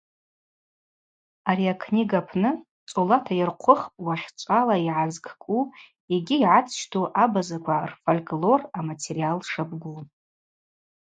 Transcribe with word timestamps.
Ари 1.49 1.65
акнига 1.73 2.17
апны 2.23 2.51
цӏолата 2.89 3.33
йырхъвыхпӏ 3.37 3.95
уахьчӏвала 4.05 4.75
йгӏазкӏкӏу 4.87 5.63
йгьи 6.15 6.37
йгӏацӏщту 6.43 7.01
абазаква 7.23 7.75
рфольклор 7.89 8.61
аматериал 8.77 9.39
шабгу. 9.51 9.93